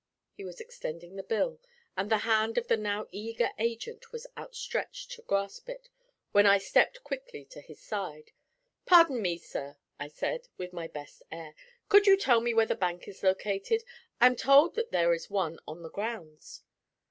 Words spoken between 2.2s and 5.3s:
hand of the now eager agent was outstretched to